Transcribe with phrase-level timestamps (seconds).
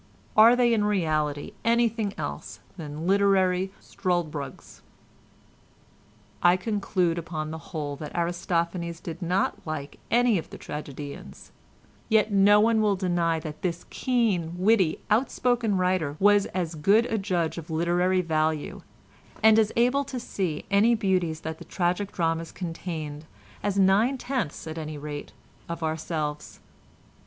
[0.35, 4.81] Are they in reality anything else than literary Struldbrugs?
[6.41, 11.51] "I conclude upon the whole that Aristophanes did not like any of the tragedians;
[12.09, 17.19] yet no one will deny that this keen, witty, outspoken writer was as good a
[17.19, 18.81] judge of literary value,
[19.43, 23.25] and as able to see any beauties that the tragic dramas contained
[23.61, 25.31] as nine tenths, at any rate,
[25.69, 26.59] of ourselves.